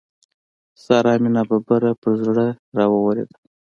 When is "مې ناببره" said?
1.21-1.91